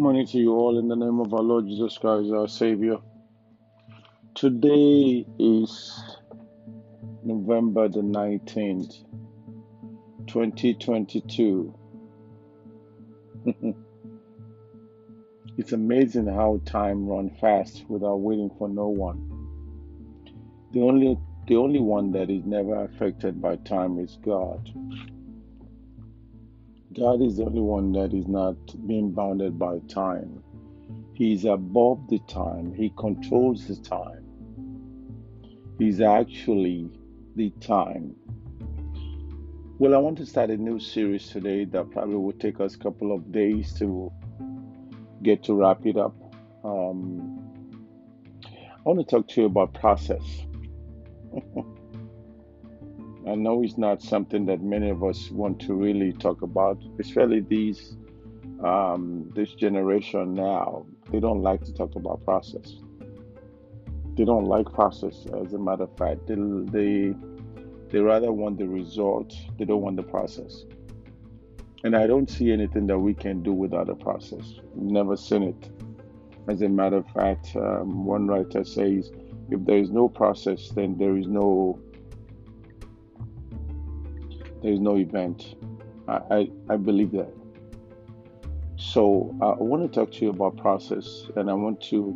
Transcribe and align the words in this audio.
Good 0.00 0.04
morning 0.04 0.26
to 0.28 0.38
you 0.38 0.54
all 0.54 0.78
in 0.78 0.88
the 0.88 0.96
name 0.96 1.20
of 1.20 1.34
our 1.34 1.42
Lord 1.42 1.66
Jesus 1.66 1.98
Christ, 1.98 2.32
our 2.32 2.48
Savior. 2.48 2.96
Today 4.34 5.26
is 5.38 6.02
November 7.22 7.86
the 7.86 8.00
19th, 8.00 8.94
2022. 10.26 11.74
it's 15.58 15.72
amazing 15.72 16.28
how 16.28 16.62
time 16.64 17.06
runs 17.06 17.38
fast 17.38 17.84
without 17.90 18.20
waiting 18.20 18.50
for 18.56 18.70
no 18.70 18.88
one. 18.88 19.18
The 20.72 20.80
only 20.80 21.18
the 21.46 21.56
only 21.56 21.80
one 21.80 22.12
that 22.12 22.30
is 22.30 22.46
never 22.46 22.84
affected 22.84 23.42
by 23.42 23.56
time 23.56 23.98
is 23.98 24.16
God. 24.24 24.66
God 26.92 27.22
is 27.22 27.36
the 27.36 27.44
only 27.44 27.60
one 27.60 27.92
that 27.92 28.12
is 28.12 28.26
not 28.26 28.56
being 28.88 29.12
bounded 29.12 29.56
by 29.56 29.78
time. 29.88 30.42
He 31.14 31.34
is 31.34 31.44
above 31.44 32.08
the 32.08 32.18
time, 32.26 32.74
He 32.74 32.92
controls 32.96 33.68
the 33.68 33.76
time. 33.76 34.24
He's 35.78 36.00
actually 36.00 36.90
the 37.36 37.50
time. 37.60 38.16
Well, 39.78 39.94
I 39.94 39.98
want 39.98 40.18
to 40.18 40.26
start 40.26 40.50
a 40.50 40.56
new 40.56 40.80
series 40.80 41.28
today 41.28 41.64
that 41.66 41.90
probably 41.92 42.16
will 42.16 42.32
take 42.32 42.58
us 42.58 42.74
a 42.74 42.78
couple 42.78 43.14
of 43.14 43.30
days 43.30 43.72
to 43.74 44.10
get 45.22 45.44
to 45.44 45.54
wrap 45.54 45.86
it 45.86 45.96
up. 45.96 46.16
Um, 46.64 47.38
I 48.44 48.82
want 48.84 48.98
to 48.98 49.04
talk 49.04 49.28
to 49.28 49.42
you 49.42 49.46
about 49.46 49.74
process. 49.74 50.24
I 53.30 53.36
know 53.36 53.62
it's 53.62 53.78
not 53.78 54.02
something 54.02 54.44
that 54.46 54.60
many 54.60 54.90
of 54.90 55.04
us 55.04 55.30
want 55.30 55.60
to 55.60 55.74
really 55.74 56.12
talk 56.12 56.42
about, 56.42 56.82
especially 56.98 57.40
these 57.40 57.96
um, 58.64 59.30
this 59.36 59.54
generation 59.54 60.34
now. 60.34 60.84
They 61.12 61.20
don't 61.20 61.40
like 61.40 61.64
to 61.64 61.72
talk 61.72 61.94
about 61.94 62.24
process. 62.24 62.74
They 64.16 64.24
don't 64.24 64.46
like 64.46 64.66
process. 64.72 65.26
As 65.26 65.52
a 65.52 65.58
matter 65.58 65.84
of 65.84 65.96
fact, 65.96 66.26
they 66.26 66.34
they, 66.34 67.14
they 67.90 68.00
rather 68.00 68.32
want 68.32 68.58
the 68.58 68.66
result. 68.66 69.32
They 69.58 69.64
don't 69.64 69.80
want 69.80 69.96
the 69.96 70.02
process. 70.02 70.64
And 71.84 71.94
I 71.94 72.08
don't 72.08 72.28
see 72.28 72.50
anything 72.50 72.88
that 72.88 72.98
we 72.98 73.14
can 73.14 73.44
do 73.44 73.52
without 73.52 73.88
a 73.88 73.94
process. 73.94 74.54
Never 74.74 75.16
seen 75.16 75.44
it. 75.44 75.70
As 76.48 76.62
a 76.62 76.68
matter 76.68 76.96
of 76.96 77.06
fact, 77.10 77.54
um, 77.54 78.04
one 78.04 78.26
writer 78.26 78.64
says, 78.64 79.12
if 79.50 79.64
there 79.64 79.78
is 79.78 79.90
no 79.90 80.08
process, 80.08 80.68
then 80.70 80.98
there 80.98 81.16
is 81.16 81.26
no 81.26 81.78
there 84.62 84.72
is 84.72 84.80
no 84.80 84.96
event. 84.96 85.54
I, 86.08 86.20
I, 86.30 86.50
I 86.70 86.76
believe 86.76 87.12
that. 87.12 87.32
So 88.76 89.34
uh, 89.42 89.50
I 89.50 89.62
want 89.62 89.82
to 89.82 89.88
talk 89.88 90.10
to 90.12 90.24
you 90.24 90.30
about 90.30 90.56
process, 90.56 91.26
and 91.36 91.50
I 91.50 91.54
want 91.54 91.82
to 91.90 92.14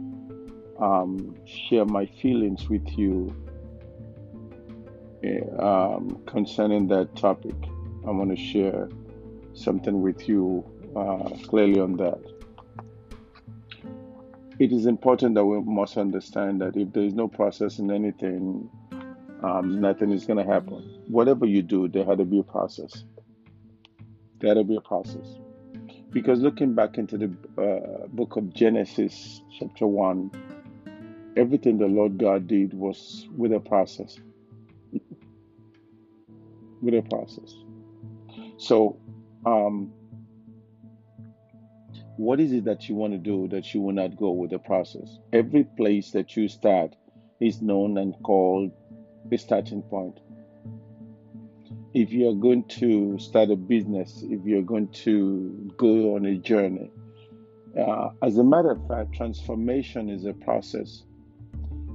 um, 0.81 1.34
share 1.47 1.84
my 1.84 2.06
feelings 2.06 2.69
with 2.69 2.87
you 2.98 3.34
eh, 5.22 5.41
um, 5.59 6.22
concerning 6.27 6.89
that 6.89 7.15
topic. 7.17 7.55
I 8.06 8.11
want 8.11 8.31
to 8.31 8.42
share 8.42 8.89
something 9.53 10.03
with 10.03 10.28
you 10.28 10.65
uh, 10.97 11.31
clearly 11.47 11.81
on 11.81 11.97
that. 11.98 12.20
It 14.59 14.72
is 14.72 14.87
important 14.87 15.34
that 15.34 15.45
we 15.45 15.61
must 15.61 15.97
understand 15.97 16.61
that 16.61 16.77
if 16.77 16.92
there 16.92 17.03
is 17.03 17.15
no 17.15 17.28
process 17.28 17.78
in 17.78 17.91
anything, 17.91 18.70
um, 19.45 19.78
nothing 19.78 20.11
is 20.11 20.25
going 20.25 20.45
to 20.45 20.50
happen. 20.50 20.78
Whatever 21.06 21.45
you 21.45 21.61
do, 21.61 21.87
there 21.87 22.05
had 22.05 22.17
to 22.17 22.25
be 22.25 22.39
a 22.39 22.42
process. 22.42 23.05
There 24.41 24.48
had 24.48 24.55
to 24.55 24.64
be 24.64 24.77
a 24.77 24.81
process. 24.81 25.27
Because 26.12 26.41
looking 26.41 26.75
back 26.75 26.97
into 26.97 27.19
the 27.19 27.27
uh, 27.62 28.06
book 28.06 28.37
of 28.37 28.55
Genesis, 28.55 29.42
chapter 29.59 29.87
1, 29.87 30.31
everything 31.37 31.77
the 31.77 31.87
Lord 31.87 32.16
God 32.16 32.47
did 32.47 32.72
was 32.72 33.28
with 33.37 33.53
a 33.53 33.60
process. 33.60 34.19
with 36.81 36.94
a 36.94 37.03
process. 37.03 37.54
So, 38.56 38.97
um, 39.44 39.93
what 42.16 42.41
is 42.41 42.53
it 42.53 42.65
that 42.65 42.88
you 42.88 42.94
want 42.94 43.12
to 43.12 43.19
do 43.19 43.47
that 43.49 43.75
you 43.75 43.83
will 43.83 43.93
not 43.93 44.16
go 44.16 44.31
with 44.31 44.53
the 44.53 44.59
process? 44.59 45.19
Every 45.34 45.65
place 45.65 46.12
that 46.12 46.34
you 46.34 46.49
start 46.49 46.94
is 47.41 47.60
known 47.60 47.99
and 47.99 48.15
called 48.22 48.71
a 49.30 49.38
starting 49.38 49.82
point. 49.82 50.20
If 51.92 52.12
you 52.12 52.28
are 52.28 52.34
going 52.34 52.64
to 52.80 53.18
start 53.18 53.50
a 53.50 53.56
business, 53.56 54.24
if 54.28 54.44
you're 54.44 54.62
going 54.62 54.88
to 55.04 55.72
go 55.76 56.16
on 56.16 56.26
a 56.26 56.36
journey, 56.36 56.90
uh, 57.78 58.10
as 58.22 58.38
a 58.38 58.44
matter 58.44 58.70
of 58.72 58.86
fact, 58.88 59.14
transformation 59.14 60.10
is 60.10 60.24
a 60.24 60.32
process. 60.32 61.04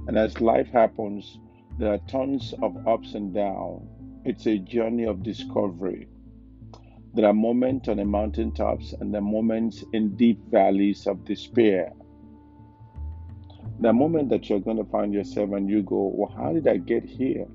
And 0.06 0.18
as 0.18 0.40
life 0.40 0.68
happens, 0.68 1.38
there 1.78 1.92
are 1.92 1.98
tons 2.08 2.54
of 2.62 2.86
ups 2.86 3.14
and 3.14 3.34
downs. 3.34 3.88
It's 4.24 4.46
a 4.46 4.58
journey 4.58 5.04
of 5.04 5.22
discovery. 5.22 6.08
There 7.14 7.26
are 7.26 7.34
moments 7.34 7.88
on 7.88 7.96
the 7.96 8.04
mountaintops 8.04 8.94
and 9.00 9.14
are 9.14 9.20
moments 9.20 9.84
in 9.92 10.16
deep 10.16 10.38
valleys 10.50 11.06
of 11.06 11.24
despair 11.24 11.92
the 13.80 13.92
moment 13.92 14.28
that 14.28 14.48
you're 14.48 14.60
going 14.60 14.76
to 14.76 14.84
find 14.84 15.12
yourself 15.12 15.52
and 15.52 15.68
you 15.68 15.82
go, 15.82 16.12
well, 16.14 16.32
how 16.36 16.52
did 16.52 16.68
I 16.68 16.76
get 16.76 17.04
here? 17.04 17.46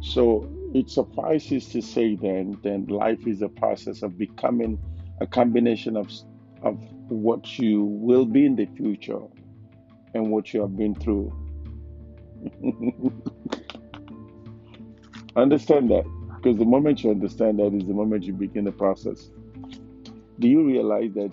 So 0.00 0.48
it 0.74 0.90
suffices 0.90 1.68
to 1.70 1.80
say 1.80 2.14
then, 2.14 2.58
then 2.62 2.86
life 2.86 3.26
is 3.26 3.42
a 3.42 3.48
process 3.48 4.02
of 4.02 4.18
becoming 4.18 4.78
a 5.20 5.26
combination 5.26 5.96
of, 5.96 6.10
of 6.62 6.78
what 7.08 7.58
you 7.58 7.84
will 7.84 8.26
be 8.26 8.44
in 8.44 8.54
the 8.54 8.66
future 8.76 9.20
and 10.14 10.30
what 10.30 10.52
you 10.52 10.60
have 10.60 10.76
been 10.76 10.94
through. 10.94 11.32
understand 15.36 15.90
that 15.90 16.04
because 16.36 16.58
the 16.58 16.64
moment 16.64 17.02
you 17.02 17.10
understand 17.10 17.58
that 17.58 17.74
is 17.74 17.86
the 17.86 17.94
moment 17.94 18.24
you 18.24 18.32
begin 18.32 18.64
the 18.64 18.72
process. 18.72 19.30
Do 20.38 20.48
you 20.48 20.64
realize 20.64 21.12
that 21.14 21.32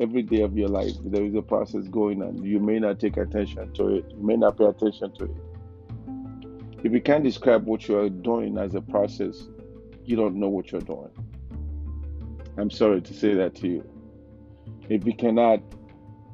every 0.00 0.22
day 0.22 0.42
of 0.42 0.56
your 0.56 0.68
life 0.68 0.92
there 1.04 1.24
is 1.24 1.34
a 1.34 1.42
process 1.42 1.88
going 1.88 2.22
on. 2.22 2.42
You 2.42 2.60
may 2.60 2.78
not 2.78 3.00
take 3.00 3.16
attention 3.16 3.72
to 3.74 3.96
it. 3.96 4.04
You 4.10 4.24
may 4.24 4.36
not 4.36 4.56
pay 4.56 4.66
attention 4.66 5.12
to 5.18 5.24
it. 5.24 5.36
If 6.84 6.92
you 6.92 7.00
can't 7.00 7.24
describe 7.24 7.66
what 7.66 7.88
you 7.88 7.98
are 7.98 8.08
doing 8.08 8.58
as 8.58 8.74
a 8.74 8.80
process 8.80 9.48
you 10.04 10.16
don't 10.16 10.36
know 10.36 10.48
what 10.48 10.72
you're 10.72 10.80
doing. 10.80 11.10
I'm 12.56 12.70
sorry 12.70 13.02
to 13.02 13.14
say 13.14 13.34
that 13.34 13.54
to 13.56 13.68
you. 13.68 13.90
If 14.88 15.04
you 15.04 15.14
cannot 15.14 15.60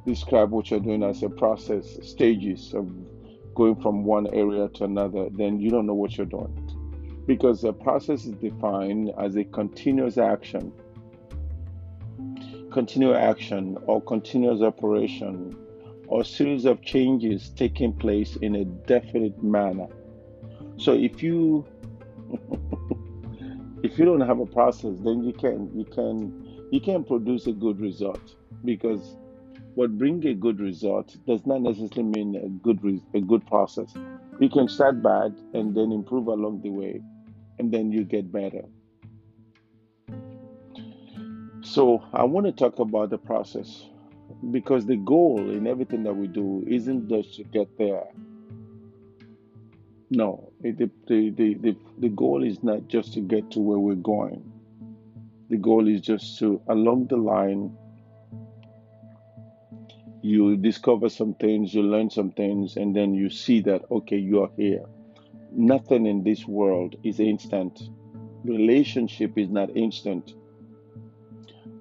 describe 0.07 0.51
what 0.51 0.71
you're 0.71 0.81
doing 0.81 1.03
as 1.03 1.23
a 1.23 1.29
process 1.29 1.99
stages 2.03 2.73
of 2.75 2.89
going 3.55 3.77
from 3.81 4.05
one 4.05 4.27
area 4.35 4.69
to 4.69 4.85
another 4.85 5.29
then 5.31 5.59
you 5.59 5.71
don't 5.71 5.87
know 5.87 5.95
what 5.95 6.17
you're 6.17 6.27
doing. 6.27 6.61
Because 7.27 7.63
the 7.63 7.73
process 7.73 8.27
is 8.27 8.35
defined 8.35 9.13
as 9.19 9.37
a 9.37 9.45
continuous 9.45 10.19
action 10.19 10.71
continual 12.75 13.15
action 13.15 13.79
or 13.87 14.03
continuous 14.03 14.61
operation 14.61 15.57
or 16.09 16.25
series 16.25 16.65
of 16.65 16.83
changes 16.83 17.51
taking 17.51 17.93
place 17.93 18.35
in 18.43 18.57
a 18.57 18.65
definite 18.65 19.41
manner. 19.45 19.87
So 20.77 20.93
if 20.93 21.23
you 21.23 21.65
if 23.85 23.97
you 23.97 24.05
don't 24.05 24.23
have 24.23 24.41
a 24.41 24.47
process, 24.47 24.97
then 25.05 25.23
you 25.23 25.33
can 25.33 25.71
you 25.73 25.85
can 25.85 26.69
you 26.73 26.81
can 26.81 27.05
produce 27.05 27.47
a 27.47 27.53
good 27.53 27.79
result 27.81 28.35
because 28.65 29.17
what 29.77 29.97
bring 29.97 30.27
a 30.27 30.35
good 30.35 30.59
result 30.59 31.17
does 31.29 31.47
not 31.47 31.63
necessarily 31.63 32.03
mean 32.03 32.35
a 32.35 32.49
good 32.67 32.81
a 33.15 33.21
good 33.21 33.47
process. 33.47 33.95
You 34.41 34.49
can 34.49 34.67
start 34.67 35.01
bad 35.01 35.33
and 35.53 35.77
then 35.77 35.93
improve 35.93 36.27
along 36.27 36.63
the 36.63 36.71
way, 36.71 37.01
and 37.61 37.71
then 37.73 37.93
you 37.93 38.03
get 38.03 38.33
better. 38.33 38.65
So 41.65 42.05
I 42.13 42.25
want 42.25 42.45
to 42.45 42.53
talk 42.53 42.79
about 42.79 43.09
the 43.09 43.17
process 43.17 43.87
because 44.51 44.85
the 44.85 44.97
goal 44.97 45.51
in 45.51 45.67
everything 45.67 46.03
that 46.03 46.15
we 46.15 46.27
do 46.27 46.63
isn't 46.67 47.09
just 47.09 47.37
to 47.37 47.45
get 47.45 47.79
there. 47.79 48.05
No, 50.11 50.53
the, 50.61 50.91
the, 51.09 51.31
the, 51.31 51.77
the 51.99 52.09
goal 52.11 52.45
is 52.45 52.63
not 52.63 52.87
just 52.89 53.15
to 53.15 53.21
get 53.21 53.51
to 53.53 53.61
where 53.61 53.79
we're 53.79 53.95
going. 53.95 54.45
The 55.49 55.57
goal 55.57 55.89
is 55.89 56.03
just 56.03 56.39
to, 56.41 56.61
along 56.69 57.07
the 57.07 57.17
line, 57.17 57.75
you 60.21 60.57
discover 60.59 61.09
some 61.09 61.33
things, 61.35 61.73
you 61.73 61.83
learn 61.83 62.11
some 62.11 62.31
things, 62.33 62.77
and 62.77 62.95
then 62.95 63.15
you 63.15 63.31
see 63.31 63.63
that, 63.63 63.83
okay, 63.91 64.19
you 64.19 64.43
are 64.43 64.51
here. 64.59 64.85
Nothing 65.51 66.05
in 66.05 66.25
this 66.25 66.47
world 66.47 66.97
is 67.03 67.21
instant. 67.21 67.89
Relationship 68.45 69.39
is 69.39 69.49
not 69.49 69.75
instant 69.75 70.35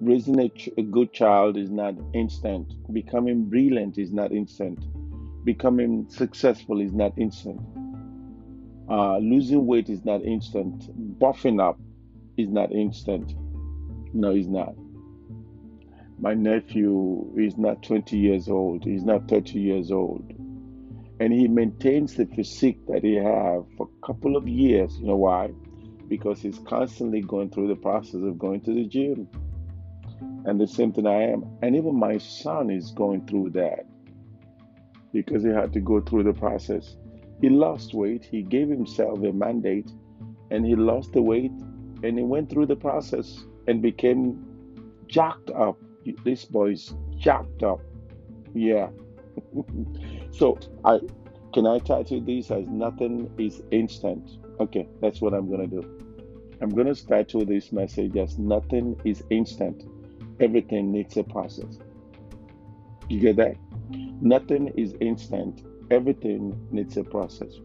raising 0.04 0.38
a, 0.40 0.48
ch- 0.48 0.70
a 0.76 0.82
good 0.82 1.12
child 1.12 1.56
is 1.56 1.70
not 1.70 1.94
instant. 2.12 2.72
Becoming 2.92 3.44
brilliant 3.48 3.98
is 3.98 4.12
not 4.12 4.32
instant. 4.32 4.78
Becoming 5.44 6.06
successful 6.08 6.80
is 6.80 6.92
not 6.92 7.12
instant. 7.18 7.60
Uh, 8.88 9.18
losing 9.18 9.66
weight 9.66 9.88
is 9.88 10.04
not 10.04 10.22
instant. 10.22 10.90
Buffing 11.18 11.60
up 11.60 11.78
is 12.36 12.48
not 12.48 12.72
instant. 12.72 13.34
No, 14.12 14.30
it's 14.30 14.48
not. 14.48 14.74
My 16.18 16.34
nephew 16.34 17.32
is 17.36 17.56
not 17.58 17.82
20 17.82 18.16
years 18.16 18.48
old, 18.48 18.84
he's 18.84 19.04
not 19.04 19.28
30 19.28 19.58
years 19.58 19.90
old. 19.90 20.32
And 21.20 21.32
he 21.32 21.48
maintains 21.48 22.14
the 22.14 22.26
physique 22.26 22.86
that 22.88 23.02
he 23.02 23.14
have 23.14 23.64
for 23.76 23.88
a 23.88 24.06
couple 24.06 24.36
of 24.36 24.46
years. 24.46 24.96
You 24.98 25.06
know 25.06 25.16
why? 25.16 25.52
Because 26.08 26.40
he's 26.40 26.58
constantly 26.60 27.20
going 27.20 27.50
through 27.50 27.68
the 27.68 27.76
process 27.76 28.22
of 28.22 28.38
going 28.38 28.60
to 28.62 28.74
the 28.74 28.84
gym. 28.84 29.28
And 30.44 30.60
the 30.60 30.66
same 30.66 30.92
thing 30.92 31.06
I 31.06 31.22
am. 31.22 31.44
And 31.62 31.74
even 31.74 31.98
my 31.98 32.18
son 32.18 32.70
is 32.70 32.90
going 32.90 33.26
through 33.26 33.50
that 33.50 33.86
because 35.12 35.42
he 35.44 35.50
had 35.50 35.72
to 35.72 35.80
go 35.80 36.00
through 36.00 36.24
the 36.24 36.32
process. 36.32 36.96
He 37.40 37.48
lost 37.48 37.94
weight, 37.94 38.24
he 38.24 38.42
gave 38.42 38.68
himself 38.68 39.22
a 39.22 39.32
mandate, 39.32 39.90
and 40.50 40.66
he 40.66 40.74
lost 40.74 41.12
the 41.12 41.22
weight, 41.22 41.52
and 42.02 42.18
he 42.18 42.24
went 42.24 42.50
through 42.50 42.66
the 42.66 42.76
process 42.76 43.44
and 43.66 43.80
became 43.80 44.44
jacked 45.06 45.50
up. 45.50 45.78
This 46.24 46.44
boy's 46.44 46.94
jacked 47.16 47.62
up. 47.62 47.80
Yeah. 48.54 48.88
so 50.30 50.58
I 50.84 51.00
can 51.54 51.66
I 51.66 51.78
title 51.78 52.20
this 52.20 52.50
as 52.50 52.66
nothing 52.66 53.32
is 53.38 53.62
instant. 53.70 54.38
Okay, 54.60 54.88
that's 55.00 55.20
what 55.20 55.34
I'm 55.34 55.48
gonna 55.50 55.66
do. 55.66 55.82
I'm 56.60 56.70
gonna 56.70 56.94
title 56.94 57.44
this 57.44 57.72
message 57.72 58.16
as 58.16 58.38
nothing 58.38 59.00
is 59.04 59.22
instant. 59.30 59.84
Everything 60.40 60.92
needs 60.92 61.16
a 61.16 61.22
process. 61.22 61.78
You 63.08 63.20
get 63.20 63.36
that? 63.36 63.56
Nothing 64.20 64.68
is 64.76 64.94
instant. 65.00 65.64
Everything 65.90 66.58
needs 66.70 66.96
a 66.96 67.04
process. 67.04 67.60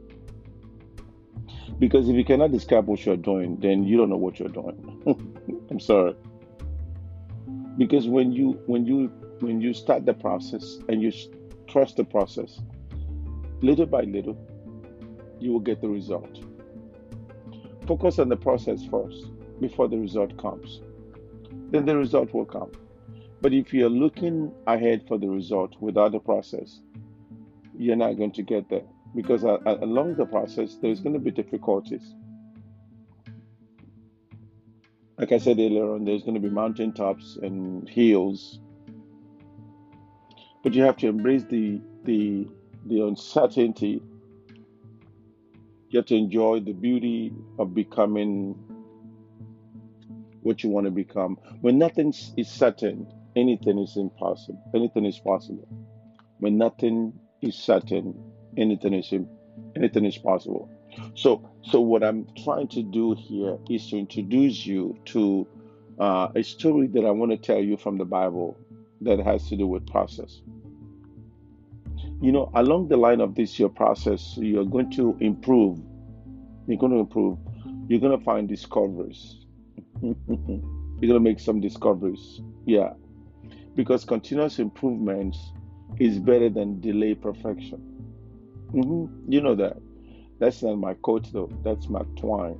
Because 1.80 2.10
if 2.10 2.16
you 2.16 2.26
cannot 2.26 2.52
describe 2.52 2.88
what 2.88 3.06
you're 3.06 3.16
doing, 3.16 3.58
then 3.58 3.84
you 3.84 3.98
don't 3.98 4.10
know 4.10 4.18
what 4.18 4.40
you're 4.40 4.50
doing. 4.50 5.02
I'm 5.72 5.80
sorry. 5.80 6.16
Because 7.78 8.08
when 8.08 8.34
you 8.34 8.62
when 8.66 8.86
you 8.86 9.08
when 9.40 9.62
you 9.62 9.74
start 9.74 10.06
the 10.06 10.14
process 10.14 10.80
and 10.90 11.02
you 11.02 11.14
trust 11.68 11.96
the 11.96 12.04
process, 12.04 12.60
little 13.62 13.86
by 13.86 14.02
little, 14.02 14.38
you 15.40 15.54
will 15.54 15.62
get 15.62 15.80
the 15.82 15.88
result. 15.88 16.44
Focus 17.88 18.20
on 18.20 18.28
the 18.28 18.36
process 18.36 18.84
first 18.84 19.28
before 19.62 19.88
the 19.88 19.98
result 19.98 20.38
comes. 20.38 20.82
Then 21.72 21.86
the 21.86 21.98
result 21.98 22.34
will 22.34 22.46
come. 22.46 22.72
But 23.42 23.54
if 23.54 23.74
you're 23.74 23.90
looking 23.90 24.52
ahead 24.68 25.06
for 25.08 25.18
the 25.18 25.30
result 25.30 25.76
without 25.80 26.12
the 26.12 26.20
process, 26.20 26.82
you're 27.78 27.96
not 27.96 28.18
going 28.18 28.32
to 28.34 28.44
get 28.44 28.70
there 28.70 28.84
because 29.16 29.44
uh, 29.44 29.58
uh, 29.66 29.78
along 29.82 30.16
the 30.16 30.26
process, 30.26 30.78
there's 30.82 31.00
going 31.00 31.14
to 31.14 31.20
be 31.20 31.32
difficulties. 31.32 32.14
Like 35.18 35.32
I 35.32 35.38
said 35.38 35.60
earlier 35.60 35.94
on, 35.94 36.06
there's 36.06 36.24
going 36.24 36.36
to 36.36 36.40
be 36.40 36.50
mountaintops 36.50 37.38
and 37.42 37.88
hills, 37.90 38.60
but 40.64 40.74
you 40.74 40.84
have 40.84 40.98
to 40.98 41.08
embrace 41.08 41.44
the 41.50 41.82
the 42.04 42.48
the 42.86 43.02
uncertainty. 43.02 44.02
You 45.90 45.98
have 45.98 46.06
to 46.06 46.16
enjoy 46.16 46.60
the 46.60 46.74
beauty 46.74 47.34
of 47.58 47.74
becoming 47.74 48.56
what 50.42 50.64
you 50.64 50.70
want 50.70 50.86
to 50.86 50.92
become. 50.92 51.38
When 51.62 51.78
nothing 51.78 52.14
is 52.38 52.50
certain, 52.50 53.08
anything 53.36 53.80
is 53.80 53.98
impossible. 53.98 54.62
Anything 54.74 55.06
is 55.06 55.20
possible. 55.20 55.68
When 56.40 56.58
nothing 56.58 57.14
is 57.42 57.56
certain, 57.56 58.14
anything 58.58 58.94
is 58.94 59.14
anything 59.76 60.06
is 60.06 60.18
possible. 60.18 60.70
So, 61.16 61.50
so 61.64 61.80
what 61.82 62.04
I'm 62.04 62.28
trying 62.44 62.68
to 62.70 62.84
do 62.84 63.16
here 63.16 63.58
is 63.70 63.90
to 63.90 63.98
introduce 63.98 64.66
you 64.66 64.98
to 65.06 65.48
uh, 66.00 66.30
a 66.36 66.44
story 66.44 66.88
that 66.88 67.06
I 67.06 67.12
want 67.12 67.32
to 67.32 67.38
tell 67.38 67.60
you 67.60 67.78
from 67.78 67.98
the 67.98 68.06
Bible 68.06 68.58
that 69.02 69.20
has 69.20 69.48
to 69.50 69.58
do 69.58 69.68
with 69.68 69.86
process. 69.88 70.42
You 72.22 72.32
know, 72.32 72.52
along 72.56 72.90
the 72.90 72.98
line 72.98 73.22
of 73.22 73.36
this 73.36 73.60
your 73.60 73.70
process, 73.70 74.36
you're 74.38 74.66
going 74.66 74.92
to 74.92 75.16
improve. 75.20 75.80
You're 76.68 76.78
going 76.78 76.92
to 76.92 77.00
improve. 77.00 77.38
You're 77.88 78.00
going 78.00 78.18
to 78.18 78.24
find 78.24 78.48
discoveries. 78.48 79.38
You're 80.02 81.14
to 81.14 81.20
make 81.20 81.40
some 81.40 81.62
discoveries. 81.62 82.42
Yeah 82.66 82.94
because 83.80 84.04
continuous 84.04 84.60
improvement 84.60 85.38
is 86.00 86.20
better 86.20 86.50
than 86.50 86.82
delayed 86.82 87.22
perfection. 87.22 87.82
Mm-hmm. 88.74 89.32
You 89.32 89.40
know 89.40 89.56
that. 89.56 89.78
That's 90.38 90.62
not 90.62 90.76
my 90.76 90.96
quote 90.96 91.32
though. 91.32 91.50
That's 91.64 91.88
Mark 91.88 92.14
Twain. 92.18 92.60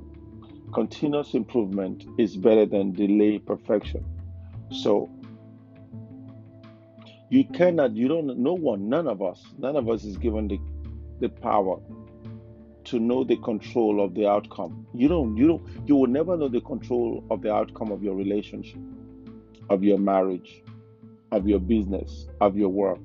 Continuous 0.72 1.34
improvement 1.34 2.06
is 2.18 2.38
better 2.38 2.64
than 2.64 2.92
delayed 2.92 3.44
perfection. 3.44 4.02
So 4.70 5.10
you 7.28 7.44
cannot, 7.44 7.94
you 7.94 8.08
don't, 8.08 8.38
no 8.38 8.54
one, 8.54 8.88
none 8.88 9.06
of 9.06 9.20
us, 9.20 9.44
none 9.58 9.76
of 9.76 9.90
us 9.90 10.04
is 10.04 10.16
given 10.16 10.48
the, 10.48 10.58
the 11.20 11.28
power 11.28 11.80
to 12.90 12.98
know 12.98 13.24
the 13.24 13.36
control 13.36 14.04
of 14.04 14.14
the 14.14 14.28
outcome. 14.28 14.86
You 14.94 15.08
don't, 15.08 15.36
you 15.36 15.46
don't, 15.46 15.88
you 15.88 15.96
will 15.96 16.08
never 16.08 16.36
know 16.36 16.48
the 16.48 16.60
control 16.60 17.24
of 17.30 17.42
the 17.42 17.52
outcome 17.52 17.92
of 17.92 18.02
your 18.02 18.14
relationship, 18.14 18.80
of 19.68 19.84
your 19.84 19.98
marriage, 19.98 20.62
of 21.30 21.46
your 21.46 21.60
business, 21.60 22.26
of 22.40 22.56
your 22.56 22.68
work. 22.68 22.98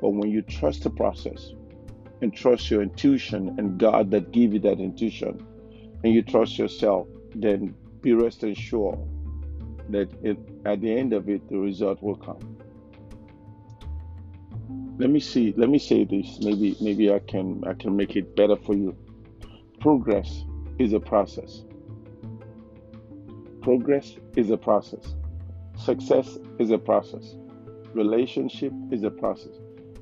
But 0.00 0.10
when 0.10 0.30
you 0.30 0.40
trust 0.40 0.84
the 0.84 0.90
process 0.90 1.52
and 2.22 2.34
trust 2.34 2.70
your 2.70 2.82
intuition 2.82 3.54
and 3.58 3.78
God 3.78 4.10
that 4.12 4.32
give 4.32 4.54
you 4.54 4.60
that 4.60 4.80
intuition, 4.80 5.46
and 6.02 6.14
you 6.14 6.22
trust 6.22 6.58
yourself, 6.58 7.06
then 7.34 7.74
be 8.00 8.14
rest 8.14 8.42
assured 8.42 8.98
that 9.90 10.08
it, 10.22 10.38
at 10.64 10.80
the 10.80 10.96
end 10.96 11.12
of 11.12 11.28
it, 11.28 11.46
the 11.50 11.58
result 11.58 12.02
will 12.02 12.16
come. 12.16 12.56
Let 14.98 15.10
me 15.10 15.20
see. 15.20 15.52
Let 15.56 15.68
me 15.68 15.78
say 15.78 16.04
this. 16.04 16.38
Maybe 16.40 16.76
maybe 16.80 17.12
I 17.12 17.18
can 17.20 17.64
I 17.66 17.74
can 17.74 17.96
make 17.96 18.16
it 18.16 18.36
better 18.36 18.56
for 18.56 18.74
you. 18.74 18.94
Progress 19.80 20.44
is 20.78 20.92
a 20.92 21.00
process. 21.00 21.62
Progress 23.62 24.16
is 24.36 24.50
a 24.50 24.56
process. 24.58 25.14
Success 25.74 26.36
is 26.58 26.70
a 26.70 26.76
process. 26.76 27.34
Relationship 27.94 28.74
is 28.90 29.04
a 29.04 29.10
process. 29.10 29.54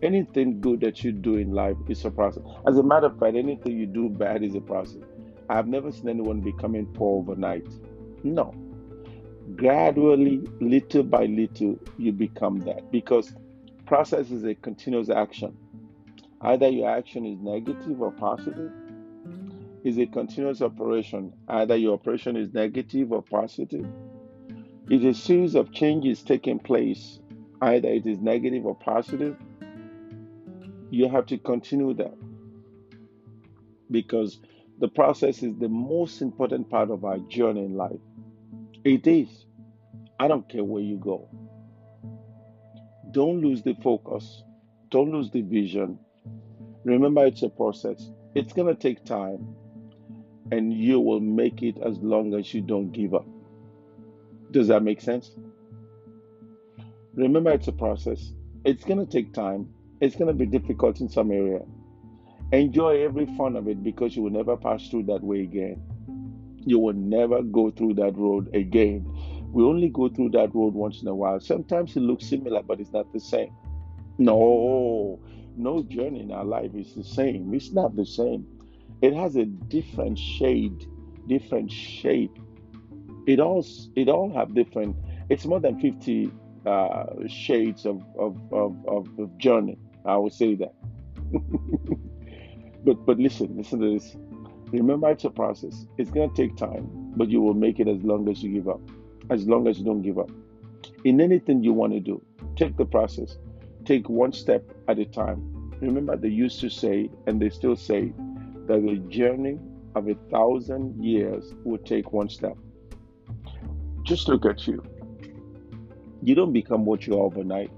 Anything 0.02 0.60
good 0.60 0.80
that 0.80 1.04
you 1.04 1.12
do 1.12 1.36
in 1.36 1.52
life 1.52 1.76
is 1.88 2.04
a 2.04 2.10
process. 2.10 2.42
As 2.66 2.76
a 2.76 2.82
matter 2.82 3.06
of 3.06 3.20
fact, 3.20 3.36
anything 3.36 3.78
you 3.78 3.86
do 3.86 4.08
bad 4.08 4.42
is 4.42 4.56
a 4.56 4.60
process. 4.60 5.02
I've 5.48 5.68
never 5.68 5.92
seen 5.92 6.08
anyone 6.08 6.40
becoming 6.40 6.86
poor 6.86 7.20
overnight. 7.20 7.68
No. 8.24 8.52
Gradually, 9.54 10.38
little 10.60 11.04
by 11.04 11.26
little, 11.26 11.78
you 11.98 12.10
become 12.10 12.58
that 12.62 12.90
because 12.90 13.32
process 13.86 14.32
is 14.32 14.42
a 14.42 14.56
continuous 14.56 15.08
action. 15.08 15.56
Either 16.40 16.68
your 16.68 16.90
action 16.90 17.24
is 17.24 17.38
negative 17.38 18.02
or 18.02 18.10
positive. 18.10 18.72
Is 19.84 19.98
a 19.98 20.06
continuous 20.06 20.60
operation. 20.60 21.32
Either 21.48 21.76
your 21.76 21.94
operation 21.94 22.36
is 22.36 22.52
negative 22.52 23.12
or 23.12 23.22
positive. 23.22 23.86
It's 24.90 25.04
a 25.04 25.14
series 25.14 25.54
of 25.54 25.72
changes 25.72 26.22
taking 26.22 26.58
place 26.58 27.20
either 27.60 27.88
it 27.88 28.06
is 28.06 28.18
negative 28.18 28.66
or 28.66 28.74
positive, 28.74 29.36
you 30.90 31.08
have 31.08 31.26
to 31.26 31.38
continue 31.38 31.94
that 31.94 32.14
because 33.90 34.40
the 34.78 34.88
process 34.88 35.42
is 35.42 35.56
the 35.58 35.68
most 35.68 36.22
important 36.22 36.70
part 36.70 36.90
of 36.90 37.04
our 37.04 37.18
journey 37.18 37.64
in 37.64 37.76
life. 37.76 38.00
It 38.84 39.06
is. 39.06 39.28
I 40.20 40.28
don't 40.28 40.48
care 40.48 40.64
where 40.64 40.82
you 40.82 40.96
go. 40.96 41.28
Don't 43.10 43.40
lose 43.40 43.62
the 43.62 43.74
focus. 43.82 44.42
Don't 44.90 45.10
lose 45.10 45.30
the 45.30 45.42
vision. 45.42 45.98
Remember, 46.84 47.26
it's 47.26 47.42
a 47.42 47.48
process. 47.48 48.10
It's 48.34 48.52
going 48.52 48.74
to 48.74 48.80
take 48.80 49.04
time, 49.04 49.54
and 50.50 50.72
you 50.72 51.00
will 51.00 51.20
make 51.20 51.62
it 51.62 51.78
as 51.78 51.98
long 51.98 52.34
as 52.34 52.52
you 52.52 52.60
don't 52.60 52.92
give 52.92 53.14
up. 53.14 53.26
Does 54.50 54.68
that 54.68 54.82
make 54.82 55.00
sense? 55.00 55.32
Remember, 57.14 57.50
it's 57.50 57.68
a 57.68 57.72
process. 57.72 58.32
It's 58.64 58.84
going 58.84 59.04
to 59.04 59.06
take 59.06 59.32
time. 59.32 59.68
It's 60.00 60.16
going 60.16 60.28
to 60.28 60.34
be 60.34 60.46
difficult 60.46 61.00
in 61.00 61.08
some 61.08 61.30
area. 61.30 61.60
Enjoy 62.52 63.02
every 63.02 63.26
fun 63.36 63.56
of 63.56 63.68
it 63.68 63.82
because 63.82 64.16
you 64.16 64.22
will 64.22 64.30
never 64.30 64.56
pass 64.56 64.88
through 64.88 65.02
that 65.04 65.22
way 65.22 65.42
again. 65.42 65.82
You 66.64 66.78
will 66.78 66.94
never 66.94 67.42
go 67.42 67.70
through 67.70 67.94
that 67.94 68.16
road 68.16 68.54
again. 68.54 69.06
We 69.52 69.64
only 69.64 69.88
go 69.88 70.08
through 70.08 70.30
that 70.30 70.54
road 70.54 70.74
once 70.74 71.02
in 71.02 71.08
a 71.08 71.14
while. 71.14 71.40
Sometimes 71.40 71.96
it 71.96 72.00
looks 72.00 72.26
similar, 72.26 72.62
but 72.62 72.80
it's 72.80 72.92
not 72.92 73.12
the 73.12 73.20
same. 73.20 73.52
No, 74.18 75.18
no 75.56 75.82
journey 75.82 76.20
in 76.20 76.32
our 76.32 76.44
life 76.44 76.74
is 76.74 76.94
the 76.94 77.04
same. 77.04 77.52
It's 77.54 77.72
not 77.72 77.96
the 77.96 78.06
same. 78.06 78.46
It 79.00 79.14
has 79.14 79.36
a 79.36 79.44
different 79.44 80.18
shade, 80.18 80.86
different 81.26 81.70
shape. 81.70 82.36
It 83.26 83.40
all 83.40 83.64
it 83.94 84.08
all 84.08 84.32
have 84.32 84.54
different. 84.54 84.96
It's 85.28 85.44
more 85.44 85.60
than 85.60 85.78
50 85.78 86.32
uh, 86.66 87.04
shades 87.28 87.86
of, 87.86 88.02
of, 88.18 88.36
of, 88.52 88.76
of, 88.88 89.38
journey. 89.38 89.78
I 90.04 90.16
would 90.16 90.32
say 90.32 90.54
that. 90.56 90.74
but 92.84 93.04
but 93.06 93.18
listen, 93.18 93.56
listen 93.56 93.80
to 93.80 93.98
this. 93.98 94.16
Remember, 94.72 95.10
it's 95.10 95.24
a 95.24 95.30
process. 95.30 95.86
It's 95.96 96.10
gonna 96.10 96.32
take 96.34 96.56
time, 96.56 97.12
but 97.16 97.28
you 97.28 97.40
will 97.40 97.54
make 97.54 97.78
it 97.78 97.88
as 97.88 98.02
long 98.02 98.28
as 98.28 98.42
you 98.42 98.52
give 98.52 98.68
up. 98.68 98.80
As 99.30 99.46
long 99.46 99.68
as 99.68 99.78
you 99.78 99.84
don't 99.84 100.02
give 100.02 100.18
up. 100.18 100.30
In 101.04 101.20
anything 101.20 101.62
you 101.62 101.72
want 101.72 101.92
to 101.92 102.00
do, 102.00 102.20
take 102.56 102.76
the 102.76 102.84
process. 102.84 103.36
Take 103.84 104.08
one 104.08 104.32
step 104.32 104.64
at 104.88 104.98
a 104.98 105.04
time. 105.04 105.70
Remember, 105.80 106.16
they 106.16 106.28
used 106.28 106.60
to 106.60 106.68
say, 106.68 107.10
and 107.26 107.40
they 107.40 107.50
still 107.50 107.76
say, 107.76 108.12
that 108.68 108.82
the 108.82 108.96
journey 109.08 109.58
of 109.94 110.08
a 110.08 110.14
thousand 110.30 111.02
years 111.02 111.54
will 111.64 111.78
take 111.78 112.12
one 112.12 112.28
step. 112.28 112.56
Just 114.02 114.28
look 114.28 114.44
at 114.46 114.66
you. 114.66 114.82
You 116.22 116.34
don't 116.34 116.52
become 116.52 116.84
what 116.84 117.06
you 117.06 117.14
are 117.14 117.22
overnight. 117.22 117.70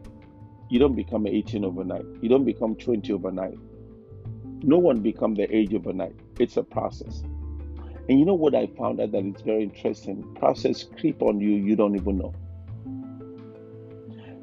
You 0.68 0.78
don't 0.78 0.94
become 0.94 1.26
18 1.26 1.64
overnight. 1.64 2.04
You 2.20 2.28
don't 2.28 2.44
become 2.44 2.75
20 2.75 3.12
overnight. 3.12 3.59
No 4.62 4.78
one 4.78 5.00
becomes 5.00 5.38
the 5.38 5.54
age 5.54 5.75
overnight. 5.75 6.14
It's 6.38 6.56
a 6.56 6.62
process. 6.62 7.23
And 8.09 8.18
you 8.18 8.25
know 8.25 8.35
what 8.35 8.54
I 8.54 8.66
found 8.66 9.00
out 9.00 9.12
that 9.12 9.25
it's 9.25 9.42
very 9.42 9.62
interesting? 9.62 10.35
Process 10.35 10.85
creep 10.85 11.23
on 11.23 11.40
you, 11.40 11.50
you 11.50 11.76
don't 11.76 11.94
even 11.94 12.18
know. 12.18 12.35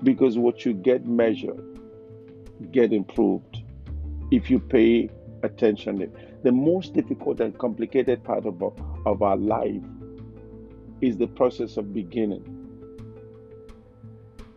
Because 0.04 0.38
what 0.38 0.66
you 0.66 0.74
get 0.74 1.06
measured, 1.06 1.62
get 2.72 2.94
improved 2.94 3.64
if 4.32 4.50
you 4.50 4.60
pay 4.60 5.10
attention. 5.44 6.12
The 6.44 6.52
most 6.52 6.94
difficult 6.94 7.40
and 7.42 7.58
complicated 7.58 8.24
part 8.24 8.46
of, 8.46 8.62
of 9.06 9.22
our 9.22 9.38
life 9.38 9.82
is 11.02 11.18
the 11.18 11.28
process 11.28 11.78
of 11.78 11.94
beginning. 11.94 12.54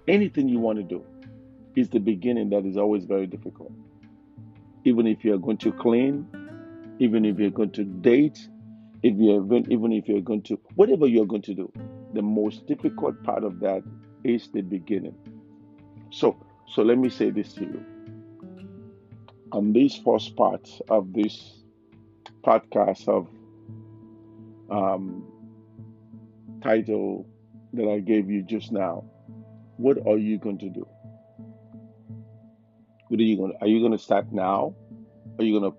Anything 0.09 0.49
you 0.49 0.59
want 0.59 0.79
to 0.79 0.85
do 0.85 1.05
is 1.77 1.89
the 1.89 1.99
beginning 1.99 2.51
that 2.51 2.65
is 2.65 2.77
always 2.77 3.05
very 3.05 3.27
difficult. 3.27 3.73
Even 4.85 5.07
if 5.07 5.25
you're 5.25 5.39
going 5.39 5.59
to 5.59 5.73
clean, 5.73 6.27
even 6.99 7.25
if 7.25 7.39
you're 7.39 7.51
going 7.51 7.71
to 7.73 7.85
date, 7.85 8.49
if 9.03 9.17
you're 9.17 9.45
even, 9.45 9.71
even 9.73 9.93
if 9.93 10.09
you're 10.09 10.21
going 10.21 10.43
to 10.43 10.59
whatever 10.75 11.07
you're 11.07 11.27
going 11.27 11.43
to 11.43 11.55
do, 11.55 11.73
the 12.13 12.23
most 12.23 12.67
difficult 12.67 13.23
part 13.23 13.45
of 13.45 13.61
that 13.61 13.83
is 14.25 14.49
the 14.49 14.61
beginning. 14.61 15.15
So 16.11 16.37
so 16.67 16.83
let 16.83 16.99
me 16.99 17.09
say 17.09 17.31
this 17.31 17.53
to 17.55 17.63
you. 17.63 17.85
On 19.53 19.73
this 19.73 19.97
first 19.97 20.37
part 20.37 20.71
of 20.89 21.13
this 21.13 21.60
podcast 22.45 23.09
of 23.09 23.29
um, 24.71 25.25
title 26.63 27.27
that 27.73 27.89
I 27.89 28.01
gave 28.01 28.31
you 28.31 28.43
just 28.43 28.73
now, 28.73 29.05
what 29.77 29.99
are 30.07 30.19
you 30.19 30.39
going 30.39 30.59
to 30.59 30.69
do? 30.69 30.87
What 33.09 33.21
are 33.21 33.23
you 33.23 33.37
going? 33.37 33.53
To, 33.53 33.59
are 33.61 33.67
you 33.67 33.81
going 33.81 33.93
to 33.93 33.99
start 33.99 34.33
now? 34.33 34.75
Are 35.39 35.45
you 35.45 35.59
going 35.59 35.73
to 35.73 35.77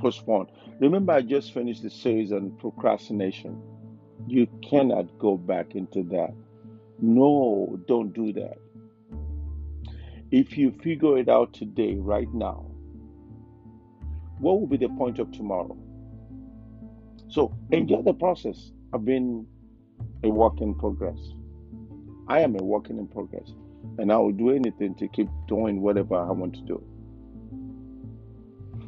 postpone? 0.00 0.48
Remember, 0.80 1.12
I 1.12 1.22
just 1.22 1.54
finished 1.54 1.82
the 1.82 1.90
series 1.90 2.32
on 2.32 2.50
procrastination. 2.58 3.62
You 4.26 4.46
cannot 4.68 5.18
go 5.18 5.36
back 5.36 5.74
into 5.74 6.02
that. 6.04 6.34
No, 7.00 7.78
don't 7.86 8.12
do 8.12 8.32
that. 8.34 8.58
If 10.30 10.58
you 10.58 10.72
figure 10.82 11.18
it 11.18 11.28
out 11.28 11.52
today, 11.52 11.94
right 11.94 12.32
now, 12.34 12.66
what 14.38 14.60
will 14.60 14.66
be 14.66 14.76
the 14.76 14.88
point 14.88 15.18
of 15.18 15.30
tomorrow? 15.32 15.78
So 17.36 17.52
enjoy 17.70 18.00
the 18.00 18.14
process 18.14 18.72
of 18.94 19.04
being 19.04 19.46
a 20.24 20.30
work 20.30 20.62
in 20.62 20.74
progress. 20.74 21.18
I 22.28 22.40
am 22.40 22.56
a 22.58 22.64
work 22.64 22.88
in 22.88 23.06
progress, 23.08 23.52
and 23.98 24.10
I 24.10 24.16
will 24.16 24.32
do 24.32 24.52
anything 24.52 24.94
to 24.94 25.06
keep 25.08 25.28
doing 25.46 25.82
whatever 25.82 26.16
I 26.16 26.30
want 26.30 26.54
to 26.54 26.62
do. 26.62 26.82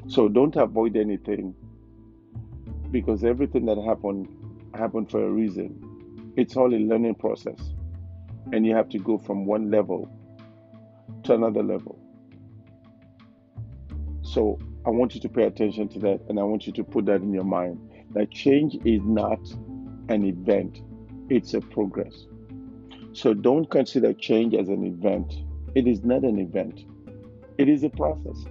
So 0.06 0.30
don't 0.30 0.56
avoid 0.56 0.96
anything 0.96 1.54
because 2.90 3.22
everything 3.22 3.66
that 3.66 3.76
happened 3.76 4.28
happened 4.72 5.10
for 5.10 5.22
a 5.22 5.30
reason. 5.30 6.32
It's 6.38 6.56
all 6.56 6.74
a 6.74 6.80
learning 6.80 7.16
process, 7.16 7.60
and 8.54 8.64
you 8.64 8.74
have 8.74 8.88
to 8.88 8.98
go 8.98 9.18
from 9.18 9.44
one 9.44 9.70
level 9.70 10.10
to 11.24 11.34
another 11.34 11.62
level. 11.62 11.98
So 14.22 14.58
I 14.86 14.88
want 14.88 15.14
you 15.14 15.20
to 15.20 15.28
pay 15.28 15.42
attention 15.42 15.88
to 15.88 15.98
that, 15.98 16.22
and 16.30 16.40
I 16.40 16.44
want 16.44 16.66
you 16.66 16.72
to 16.72 16.82
put 16.82 17.04
that 17.04 17.20
in 17.20 17.34
your 17.34 17.44
mind 17.44 17.78
that 18.12 18.30
change 18.30 18.76
is 18.84 19.02
not 19.04 19.40
an 20.08 20.24
event, 20.24 20.80
it's 21.28 21.54
a 21.54 21.60
progress. 21.60 22.26
So 23.12 23.34
don't 23.34 23.70
consider 23.70 24.12
change 24.12 24.54
as 24.54 24.68
an 24.68 24.84
event. 24.84 25.34
It 25.74 25.86
is 25.86 26.04
not 26.04 26.22
an 26.22 26.38
event, 26.38 26.84
it 27.58 27.68
is 27.68 27.84
a 27.84 27.90
process. 27.90 28.44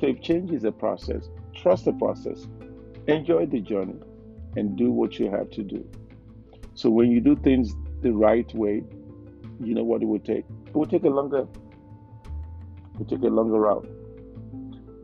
So 0.00 0.08
if 0.08 0.20
change 0.20 0.50
is 0.50 0.64
a 0.64 0.72
process, 0.72 1.28
trust 1.54 1.84
the 1.84 1.92
process, 1.92 2.46
enjoy 3.06 3.46
the 3.46 3.60
journey, 3.60 3.98
and 4.56 4.76
do 4.76 4.90
what 4.90 5.18
you 5.18 5.30
have 5.30 5.50
to 5.50 5.62
do. 5.62 5.88
So 6.74 6.90
when 6.90 7.10
you 7.10 7.20
do 7.20 7.36
things 7.36 7.74
the 8.02 8.12
right 8.12 8.52
way, 8.54 8.82
you 9.60 9.74
know 9.74 9.84
what 9.84 10.02
it 10.02 10.06
will 10.06 10.18
take? 10.18 10.44
It 10.66 10.74
will 10.74 10.86
take 10.86 11.04
a 11.04 11.08
longer, 11.08 11.46
it 12.94 12.98
will 12.98 13.06
take 13.06 13.22
a 13.22 13.32
longer 13.32 13.60
route. 13.60 13.88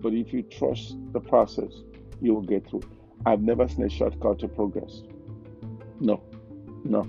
But 0.02 0.14
if 0.14 0.32
you 0.32 0.42
trust 0.42 0.97
the 1.12 1.21
process, 1.21 1.73
you 2.21 2.35
will 2.35 2.42
get 2.42 2.68
through. 2.68 2.82
I've 3.25 3.43
never 3.43 3.69
seen 3.69 3.85
a 3.85 3.88
shortcut 3.88 4.41
to 4.41 4.49
progress. 4.49 5.02
No, 6.00 6.23
no, 6.85 7.09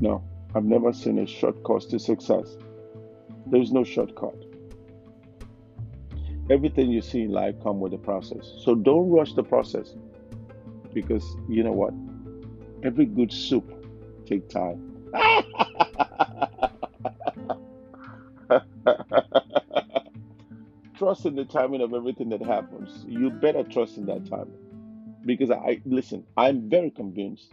no. 0.00 0.24
I've 0.54 0.64
never 0.64 0.92
seen 0.92 1.18
a 1.18 1.26
shortcut 1.26 1.82
to 1.90 1.98
success. 1.98 2.56
There's 3.46 3.70
no 3.70 3.84
shortcut. 3.84 4.34
Everything 6.50 6.90
you 6.90 7.02
see 7.02 7.22
in 7.22 7.30
life 7.30 7.54
come 7.62 7.78
with 7.80 7.92
a 7.92 7.98
process. 7.98 8.54
So 8.64 8.74
don't 8.74 9.10
rush 9.10 9.34
the 9.34 9.42
process 9.42 9.94
because 10.94 11.24
you 11.48 11.62
know 11.62 11.72
what? 11.72 11.92
Every 12.82 13.04
good 13.04 13.32
soup 13.32 13.86
take 14.26 14.48
time. 14.48 15.10
trust 21.18 21.26
in 21.26 21.34
the 21.34 21.44
timing 21.44 21.80
of 21.80 21.94
everything 21.94 22.28
that 22.28 22.42
happens. 22.42 23.04
You 23.08 23.30
better 23.30 23.64
trust 23.64 23.96
in 23.96 24.06
that 24.06 24.26
timing. 24.28 24.54
Because 25.24 25.50
I 25.50 25.80
listen, 25.84 26.24
I'm 26.36 26.70
very 26.70 26.90
convinced. 26.90 27.52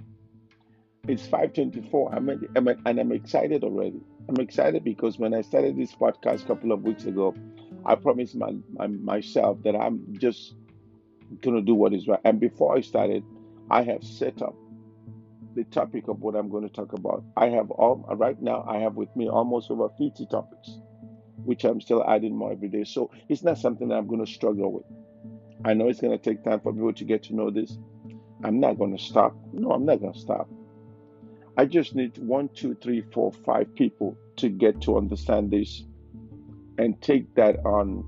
It's 1.08 1.24
524. 1.24 2.16
I'm, 2.16 2.30
I'm 2.56 2.68
and 2.68 3.00
I'm 3.00 3.12
excited 3.12 3.64
already. 3.64 4.02
I'm 4.30 4.38
excited 4.38 4.84
because 4.84 5.20
when 5.20 5.34
I 5.34 5.42
started 5.42 5.78
this 5.78 5.94
podcast 5.94 6.44
a 6.44 6.48
couple 6.48 6.72
of 6.72 6.84
weeks 6.84 7.06
ago, 7.06 7.36
I 7.86 7.96
promised 7.96 8.36
my, 8.36 8.56
my 8.74 8.88
myself 8.88 9.62
that 9.64 9.76
I'm 9.76 10.16
just 10.20 10.56
gonna 11.42 11.62
do 11.62 11.74
what 11.74 11.94
is 11.94 12.08
right. 12.08 12.20
And 12.24 12.40
before 12.40 12.78
I 12.78 12.82
started, 12.82 13.24
I 13.72 13.84
have 13.84 14.04
set 14.04 14.42
up 14.42 14.56
the 15.56 15.64
topic 15.66 16.08
of 16.08 16.22
what 16.22 16.36
I'm 16.36 16.50
going 16.50 16.68
to 16.68 16.74
talk 16.74 16.94
about. 16.94 17.24
I 17.38 17.48
have 17.50 17.72
all 17.72 18.06
right 18.16 18.40
now. 18.42 18.66
I 18.68 18.80
have 18.80 18.96
with 18.96 19.16
me 19.16 19.30
almost 19.30 19.72
over 19.72 19.90
50 19.98 20.28
topics 20.30 20.80
which 21.44 21.64
I'm 21.64 21.82
still 21.82 22.04
adding 22.08 22.36
more 22.36 22.52
every 22.52 22.70
day. 22.70 22.84
So 22.84 23.12
it's 23.30 23.44
not 23.44 23.58
something 23.58 23.92
I'm 23.92 24.08
going 24.08 24.26
to 24.26 24.32
struggle 24.32 24.72
with. 24.72 24.86
I 25.64 25.74
know 25.74 25.88
it's 25.88 26.02
going 26.02 26.18
to 26.18 26.24
take 26.24 26.44
time 26.44 26.60
for 26.60 26.74
people 26.74 26.94
to 26.94 27.04
get 27.04 27.24
to 27.24 27.36
know 27.36 27.50
this. 27.50 27.78
I'm 28.44 28.60
not 28.60 28.78
going 28.78 28.96
to 28.96 29.04
stop. 29.04 29.36
No, 29.54 29.72
I'm 29.72 29.86
not 29.86 30.00
going 30.00 30.14
to 30.14 30.20
stop. 30.20 30.50
I 31.58 31.66
just 31.66 31.96
need 31.96 32.18
one, 32.18 32.50
two, 32.50 32.76
three, 32.76 33.02
four, 33.14 33.32
five 33.32 33.74
people 33.76 34.18
to 34.38 34.50
get 34.50 34.82
to 34.82 34.98
understand 34.98 35.52
this 35.52 35.84
and 36.78 37.02
take 37.02 37.34
that 37.36 37.66
on 37.66 38.04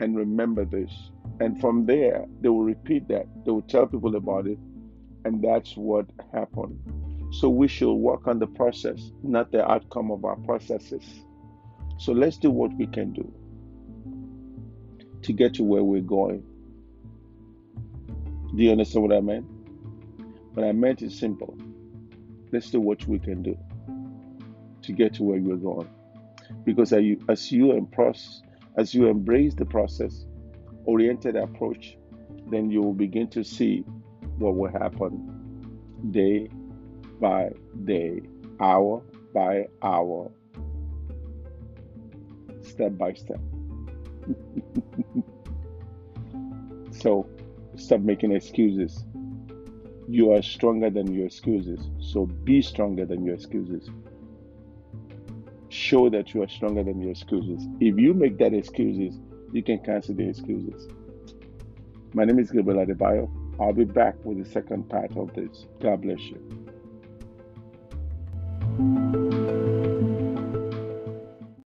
and 0.00 0.16
remember 0.16 0.64
this. 0.64 0.92
And 1.40 1.60
from 1.60 1.86
there, 1.86 2.24
they 2.40 2.48
will 2.48 2.62
repeat 2.62 3.08
that. 3.08 3.26
They 3.44 3.50
will 3.50 3.62
tell 3.62 3.86
people 3.86 4.14
about 4.16 4.46
it. 4.46 4.58
And 5.24 5.42
that's 5.42 5.76
what 5.76 6.06
happened. 6.32 6.78
So 7.32 7.48
we 7.48 7.66
should 7.66 7.92
work 7.94 8.28
on 8.28 8.38
the 8.38 8.46
process, 8.46 9.10
not 9.22 9.50
the 9.50 9.68
outcome 9.68 10.12
of 10.12 10.24
our 10.24 10.36
processes. 10.36 11.02
So 11.98 12.12
let's 12.12 12.36
do 12.36 12.50
what 12.50 12.72
we 12.74 12.86
can 12.86 13.12
do 13.12 13.32
to 15.22 15.32
get 15.32 15.54
to 15.54 15.64
where 15.64 15.82
we're 15.82 16.00
going. 16.02 16.42
Do 18.54 18.62
you 18.62 18.70
understand 18.70 19.02
what 19.02 19.16
I 19.16 19.20
meant? 19.20 19.46
What 20.54 20.66
I 20.66 20.72
meant 20.72 21.02
is 21.02 21.18
simple. 21.18 21.56
Let's 22.52 22.70
do 22.70 22.80
what 22.80 23.06
we 23.06 23.18
can 23.18 23.42
do 23.42 23.58
to 24.82 24.92
get 24.92 25.14
to 25.14 25.24
where 25.24 25.40
we're 25.40 25.56
going. 25.56 25.88
Because 26.64 26.92
as 26.92 27.02
you, 27.02 27.24
as 27.28 27.50
you 27.50 27.72
embrace, 27.72 28.42
as 28.76 28.94
you 28.94 29.06
embrace 29.06 29.54
the 29.54 29.64
process 29.64 30.26
oriented 30.84 31.36
approach, 31.36 31.96
then 32.50 32.70
you 32.70 32.80
will 32.80 32.94
begin 32.94 33.28
to 33.28 33.42
see 33.42 33.84
what 34.38 34.54
will 34.54 34.70
happen 34.70 35.32
day 36.10 36.48
by 37.20 37.50
day, 37.84 38.20
hour 38.60 39.02
by 39.34 39.66
hour, 39.82 40.30
step 42.76 42.96
by 42.98 43.14
step. 43.14 43.40
so 46.92 47.26
stop 47.76 48.00
making 48.00 48.32
excuses. 48.32 49.04
You 50.08 50.32
are 50.32 50.42
stronger 50.42 50.90
than 50.90 51.12
your 51.12 51.26
excuses. 51.26 51.80
So 52.00 52.26
be 52.26 52.60
stronger 52.60 53.06
than 53.06 53.24
your 53.24 53.34
excuses. 53.34 53.88
Show 55.70 56.10
that 56.10 56.34
you 56.34 56.42
are 56.42 56.48
stronger 56.48 56.84
than 56.84 57.00
your 57.00 57.10
excuses. 57.10 57.66
If 57.80 57.98
you 57.98 58.12
make 58.12 58.38
that 58.38 58.52
excuses, 58.52 59.18
you 59.52 59.62
can 59.62 59.78
cancel 59.78 60.14
the 60.14 60.28
excuses. 60.28 60.86
My 62.12 62.24
name 62.24 62.38
is 62.38 62.50
Gabriel 62.50 62.84
Adebayo. 62.84 63.30
I'll 63.58 63.72
be 63.72 63.84
back 63.84 64.16
with 64.22 64.44
the 64.44 64.50
second 64.50 64.88
part 64.90 65.16
of 65.16 65.32
this. 65.34 65.66
God 65.80 66.02
bless 66.02 66.20
you. 66.20 66.42